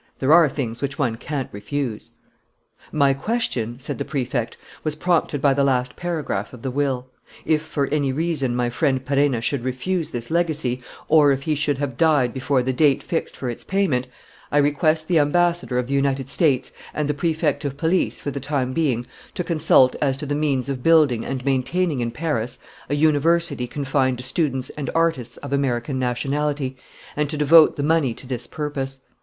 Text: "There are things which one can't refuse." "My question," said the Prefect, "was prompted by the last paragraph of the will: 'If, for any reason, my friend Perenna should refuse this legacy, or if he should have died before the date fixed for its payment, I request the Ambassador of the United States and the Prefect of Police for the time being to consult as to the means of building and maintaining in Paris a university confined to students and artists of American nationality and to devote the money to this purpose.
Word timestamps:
"There 0.17 0.33
are 0.33 0.49
things 0.49 0.81
which 0.81 0.97
one 0.97 1.15
can't 1.15 1.47
refuse." 1.51 2.09
"My 2.91 3.13
question," 3.13 3.77
said 3.77 3.99
the 3.99 4.03
Prefect, 4.03 4.57
"was 4.83 4.95
prompted 4.95 5.43
by 5.43 5.53
the 5.53 5.63
last 5.63 5.95
paragraph 5.95 6.53
of 6.53 6.63
the 6.63 6.71
will: 6.71 7.05
'If, 7.45 7.61
for 7.61 7.85
any 7.85 8.11
reason, 8.11 8.55
my 8.55 8.71
friend 8.71 9.05
Perenna 9.05 9.41
should 9.41 9.63
refuse 9.63 10.09
this 10.09 10.31
legacy, 10.31 10.81
or 11.07 11.31
if 11.31 11.43
he 11.43 11.53
should 11.53 11.77
have 11.77 11.97
died 11.97 12.33
before 12.33 12.63
the 12.63 12.73
date 12.73 13.03
fixed 13.03 13.37
for 13.37 13.47
its 13.47 13.63
payment, 13.63 14.07
I 14.51 14.57
request 14.57 15.07
the 15.07 15.19
Ambassador 15.19 15.77
of 15.77 15.85
the 15.85 15.93
United 15.93 16.29
States 16.29 16.71
and 16.95 17.07
the 17.07 17.13
Prefect 17.13 17.63
of 17.63 17.77
Police 17.77 18.19
for 18.19 18.31
the 18.31 18.39
time 18.39 18.73
being 18.73 19.05
to 19.35 19.43
consult 19.43 19.95
as 20.01 20.17
to 20.17 20.25
the 20.25 20.33
means 20.33 20.67
of 20.67 20.81
building 20.81 21.23
and 21.23 21.45
maintaining 21.45 21.99
in 21.99 22.09
Paris 22.09 22.57
a 22.89 22.95
university 22.95 23.67
confined 23.67 24.17
to 24.17 24.23
students 24.23 24.71
and 24.71 24.89
artists 24.95 25.37
of 25.37 25.53
American 25.53 25.99
nationality 25.99 26.75
and 27.15 27.29
to 27.29 27.37
devote 27.37 27.75
the 27.75 27.83
money 27.83 28.15
to 28.15 28.25
this 28.25 28.47
purpose. 28.47 29.01